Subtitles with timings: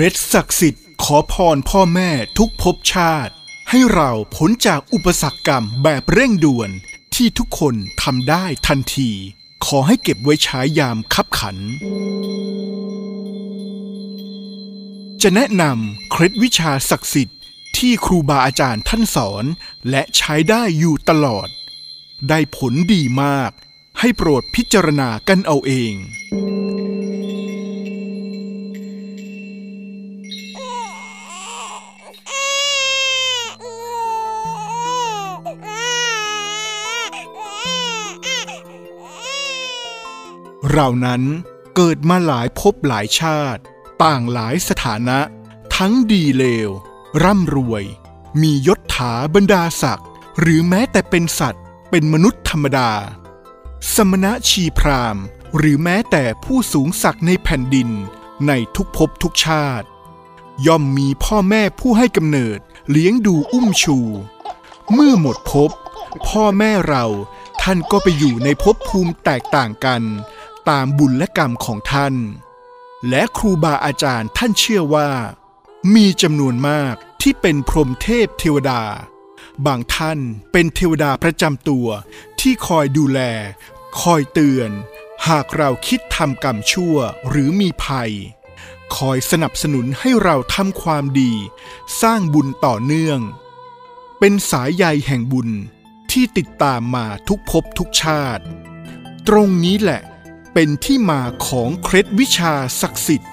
[0.00, 3.34] รสศักดิ์สิทธิ์ขอพรพ่อแม่ทุกภพชาติ
[3.70, 6.70] ให้เราพ้นจากอุปสรรคกรรมแบบเร่งด่วน
[7.14, 9.10] ที่ทุกคนทำได้ทันที
[9.66, 11.56] ขอให้เก็บไว้ใช้ยามคับขัน
[15.22, 17.38] จะแนะนำเคล็ดวิชาศักดิ์สิทธิ์
[17.76, 19.44] ที่ครูบาอาจารย์ท่านสอน
[19.90, 21.48] และใช้ได้อยู่ตลอด
[22.28, 23.50] ได้ผลดีมาก
[23.98, 25.94] ให้โปรดพิจารณากันเอาเอง
[40.74, 41.22] เรานั้น
[41.76, 43.62] เกิดมาหลายภพหลายชาติ
[44.02, 45.18] ต่างหลายสถานะ
[45.76, 46.70] ทั้งดีเลว
[47.22, 47.84] ร่ำรวย
[48.42, 50.08] มียศถาบรรดาศักดิ์
[50.40, 52.90] หรือแม้แต่เป็นสัตว์ เป็นมนุษย์ธรรมดา
[53.94, 55.16] สมณะชีพราม
[55.56, 57.88] หรือแม้แต่ผู้สูงศักดิ์ในแผ่นดิน
[58.48, 59.86] ในทุกภพทุกชาติ
[60.66, 62.58] ย่อมมีพ่อแม่ผู้ให้กำเนิด
[62.90, 63.98] เลี้ยงดูอุ้มชู
[64.92, 65.70] เมื่อหมดภพ
[66.28, 67.06] พ่อแม่เรา
[67.62, 70.02] ท่านก็ไปอยู่ในภพภูมิแตกต่างกัน
[70.68, 72.14] ตามบุญและกรรมของท่าน
[73.08, 75.10] และครูบาอาจารย์ท่านเชื่อว่า
[75.94, 78.82] มีจำนวนมากที่เป็นพรหมเทพเทวดา
[79.66, 80.18] บางท่าน
[80.52, 81.88] เป็นเทวดาประจำตัว
[82.40, 83.20] ที่คอยดูแล
[84.00, 84.70] คอยเตือน
[85.28, 86.96] หากเราคิดทำกรรมชั่ว
[87.28, 88.12] หรือมีภัย
[88.96, 91.32] คอยสนับสนุนให้เราทำความดี
[92.02, 93.20] สร้างบุญต่อเนื่อง
[94.18, 95.48] เป็นสายใยแห่งบุญ
[96.10, 98.44] ที่ติดตามมาทุกภพทุกชาติ
[99.28, 100.02] ตรงนี้แหละ
[100.58, 103.30] เป็นที่มาของเคล็ดวิชาศักดิ์สิทธิ์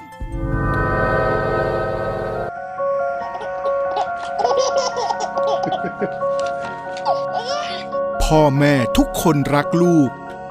[8.24, 10.10] พ่อแม่ทุกคนรักลูก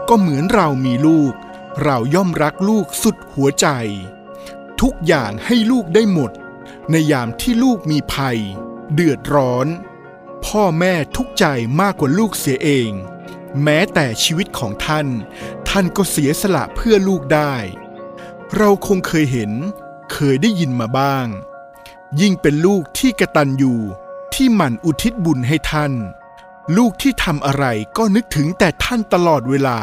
[0.09, 1.33] ก็เหมือนเรามีลูก
[1.83, 3.67] เราย่อมรักลูกสุดหัวใจ
[4.81, 6.31] ทุกอย่างให้ลูกได้หมด
[6.91, 8.39] ในยามที่ลูกมีภัย
[8.95, 9.67] เดือดร้อน
[10.47, 11.45] พ่อแม่ทุกใจ
[11.81, 12.93] มากกว่าลูกเสียเอง
[13.63, 15.07] แม้แต่ชีวิตของท่าน
[15.75, 17.55] ท่านก็เสียสละเพื่อลูกได้
[18.57, 19.53] เราคงเคยเห็น
[20.13, 21.27] เคยได้ยินมาบ้าง
[22.21, 23.81] ยิ่งเป็นลูกที่กระตันอยู่
[24.35, 25.93] ที่หมั่นอุทิศบุญให้ท่าน
[26.77, 27.65] ลูกที่ทำอะไร
[27.97, 29.79] ก็นึกถึงแต่ท่านตลอดเวลา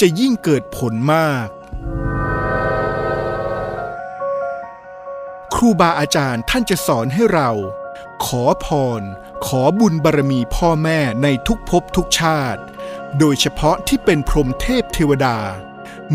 [0.00, 1.46] จะยิ่งเกิดผลมาก
[5.54, 7.50] ครูบาอาจารย์ท่านจะสอนให้เรา
[8.24, 8.66] ขอพ
[9.00, 9.02] ร
[9.46, 12.62] ขอบุญบารมีพ่อแม่ในทุกภพทุกชาติ
[13.18, 15.36] โดยเฉพาะที่เป็นพรหมเทพเทวดา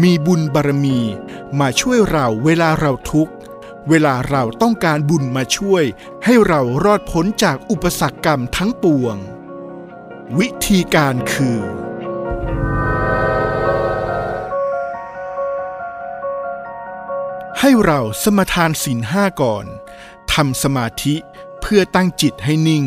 [0.01, 0.99] มีบุญบารมี
[1.59, 3.33] มาช่วยเราเวลาเราทุกข์
[3.89, 5.83] เวลาเราต้องการบุญมาช่วย
[6.25, 9.15] ให้เรารอดพ้นจากอุปสรรคกรรมทั้งปวง
[10.39, 11.59] วิธีการคือ
[17.59, 19.65] ให้เราสมทานศีลห้าก่อน
[20.33, 21.15] ทำสมาธิ
[21.61, 22.85] เพื่อตั้งจิตให้นิ่ง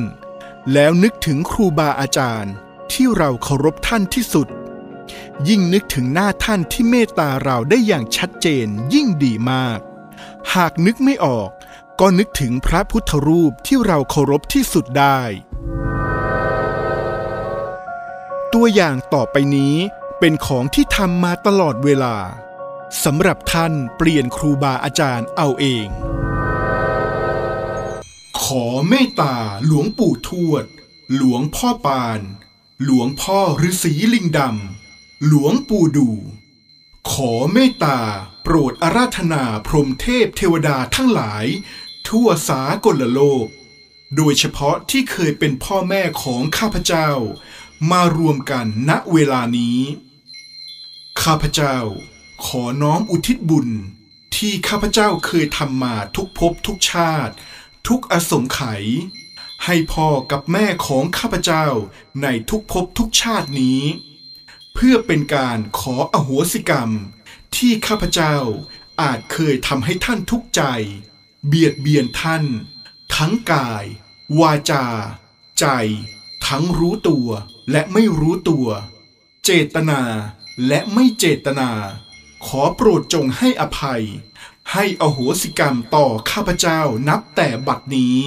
[0.73, 2.55] แล้วนึกถึงครูบาอาจารย์
[2.95, 4.49] ที่เราเคารพท่านที่สุด
[5.49, 9.79] ยิ่งนึกถึงหน้าท่านที่เมตตาเราได้อย่างชัดเจนยิ่งดีมาก
[10.55, 11.51] หากนึกไม่ออก
[12.01, 15.21] ก็นึกถึงพระพุทธรูปที่เราเคารพที่สุดได้
[18.53, 19.75] ตัวอย่างต่อไปนี้
[20.19, 22.17] เป็นของที่ทำมาตลอดเวลา
[23.05, 25.87] สำหรับท่านเปลี่ยนครูบาอาจารย์เอาเอง
[28.43, 29.37] ขอเมตตา
[29.67, 30.65] หลวงปู่ทวด
[31.15, 32.21] หลวงพ่อปาน
[32.85, 36.11] หลวงพ่อฤาษีลิงดำ หลวงปู่ดู
[37.11, 38.01] ขอเมตตา
[38.43, 41.45] โปรดอาราธนาพรหมเทพเทวดาทั้งหลาย
[42.09, 43.47] ทั่วสากลโลก
[44.17, 47.11] โดยเฉพาะที่เคยเป็นพ่อแม่ของข้าพเจ้า
[47.91, 49.79] มารวมกันณเวลานี้
[51.23, 51.77] ข้าพเจ้า
[52.47, 53.69] ขอน้อมอุทิศบุญ
[54.37, 57.35] ที่ข้าพเจ้าเคยทำมาทุกภพทุกชาติ
[57.89, 58.85] ทุกอสงไขย
[59.65, 61.67] ให้พ่อกับแม่ของข้าพเจ้า
[62.23, 63.81] ในทุกภพทุกชาตินี้
[64.75, 66.91] เพื่อเป็นการขออโหสิกรรม
[67.57, 68.37] ที่ข้าพเจ้า
[69.01, 70.63] อาจเคยทำให้ท่านทุกข์ใจ
[71.47, 72.45] เบียดเบียนท่าน
[73.17, 73.85] ทั้งกาย
[74.41, 74.87] วาจา
[75.61, 75.67] ใจ
[76.47, 77.29] ทั้งรู้ตัว
[77.71, 78.69] และไม่รู้ตัว
[79.45, 80.03] เจตนา
[80.69, 81.71] และไม่เจตนา
[82.47, 84.03] ขอโปรดจงให้อภัย
[84.73, 88.19] ให้อโหสิกรรมต่อข้าพเจ้านับแต่บัดนี้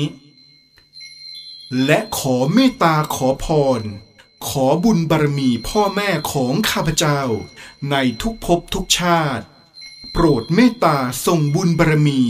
[1.85, 3.45] และขอเมตตาขอพ
[3.79, 3.81] ร
[4.47, 7.21] ขอบุญบารมีพ่อแม่ของข้าพเจ้า
[7.91, 9.45] ในทุกภพทุกชาติ
[10.11, 12.23] โปรดเมตตาส่งบุญบารมี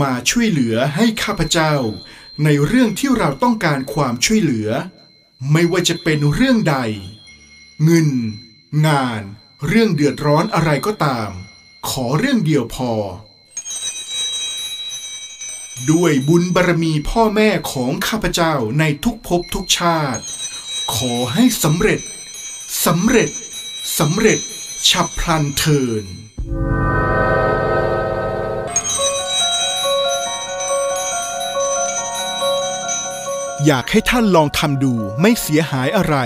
[0.00, 1.74] มาช่วยเหลือให้ข้าพเจ้า
[2.44, 4.68] ในเรื่องที่เราต้องการความช่วยเหลือ
[5.52, 6.76] ไม่ว่าจะเป็นเรื่องใด
[7.84, 8.08] เงิน
[8.86, 9.22] งาน
[9.66, 11.30] เรื่องเดือดร้อนอะไรก็ตาม
[11.88, 12.92] ขอเรื่องเดียวพอ
[15.90, 20.22] ด้วยบุญบารมีพ่อแม่ของข้าพเจ้าในทุกภพทุกชาติ
[20.94, 22.00] ขอให้สำเร็จ
[22.86, 23.30] สำเร็จ
[23.98, 24.38] สำเร็จ
[24.88, 26.04] ฉับพลันเทิน
[33.66, 36.16] อยากให้ท่านลองทำดูไม่เสียหายอะไร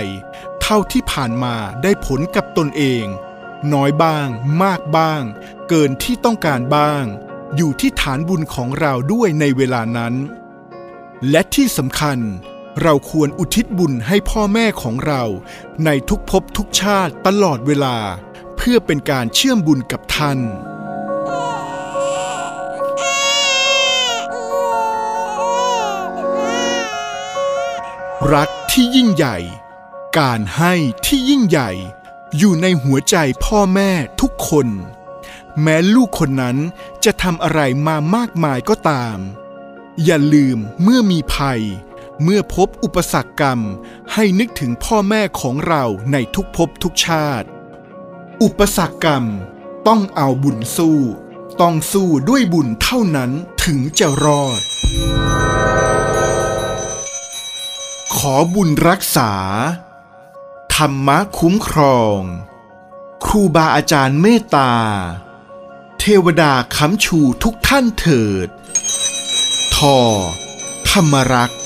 [0.61, 3.05] เท่าที่ผ่านมาได้ผลกับตนเอง
[3.73, 4.27] น้อยบ้าง
[4.63, 5.23] มากบ้าง
[5.69, 7.03] เกินที่ต้องการบ้าง
[7.55, 10.13] อยู่ที่ฐานบุญของเราด้วยในเวลานั้น
[11.29, 12.19] และที่สำคัญ
[12.81, 15.23] เราควรอุทิศบุญให้พ่อแม่ของเรา
[15.85, 17.97] ในทุกภพทุกชาติตลอดเวลา
[18.57, 20.39] เพื่อเป็นการเชื่อมบุญกับท่าน
[28.33, 29.37] รักที่ยิ่งใหญ่
[30.19, 30.73] การให้
[31.05, 31.71] ที่ยิ่งใหญ่
[32.37, 33.15] อยู่ในหัวใจ
[33.45, 33.91] พ่อแม่
[34.21, 34.67] ทุกคน
[35.61, 36.57] แม้ลูกคนนั้น
[37.05, 39.17] จะทำอะไรมามากมายก็ตาม
[40.03, 41.61] อย่าลืมเมื่อมีภัย
[42.23, 43.59] เมื่อพบอุปสรรคกรรม
[44.13, 47.47] ให้นึกถึงพ่อแม่ของเราในทุกภพทุกชาติ
[48.43, 49.25] อุปสรรคกรรม
[49.87, 50.99] ต้องเอาบุญสู้
[51.61, 53.31] ต้องสู้ด้วยบุญเท่านั้น
[53.63, 54.61] ถึงจะรอด
[58.15, 59.31] ขอบุญรักษา
[60.75, 62.19] ธรรมะคุ้มครอง
[63.23, 64.73] ครูบาอาจารย์เมตตา
[66.25, 68.47] วดาค้ำชูทุกท่านเถิด
[69.75, 69.97] ทอ
[70.89, 71.59] ธรรมรักษ์